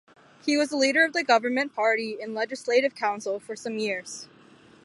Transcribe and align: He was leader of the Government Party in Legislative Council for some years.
He 0.43 0.57
was 0.57 0.71
leader 0.71 1.05
of 1.05 1.13
the 1.13 1.23
Government 1.23 1.75
Party 1.75 2.17
in 2.19 2.33
Legislative 2.33 2.95
Council 2.95 3.39
for 3.39 3.55
some 3.55 3.77
years. 3.77 4.27